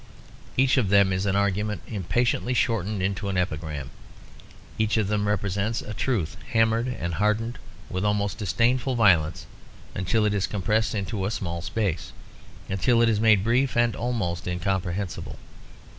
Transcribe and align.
Each 0.57 0.77
of 0.77 0.89
them 0.89 1.13
is 1.13 1.27
an 1.27 1.35
argument 1.35 1.83
impatiently 1.85 2.55
shortened 2.55 3.03
into 3.03 3.29
an 3.29 3.37
epigram. 3.37 3.91
Each 4.79 4.97
of 4.97 5.09
them 5.09 5.27
represents 5.27 5.83
a 5.83 5.93
truth 5.93 6.37
hammered 6.53 6.87
and 6.87 7.13
hardened, 7.13 7.59
with 7.87 8.03
an 8.03 8.07
almost 8.07 8.39
disdainful 8.39 8.95
violence 8.95 9.45
until 9.93 10.25
it 10.25 10.33
is 10.33 10.47
compressed 10.47 10.95
into 10.95 11.23
a 11.27 11.29
small 11.29 11.61
space, 11.61 12.13
until 12.67 13.03
it 13.03 13.09
is 13.09 13.19
made 13.19 13.43
brief 13.43 13.77
and 13.77 13.95
almost 13.95 14.47
incomprehensible. 14.47 15.37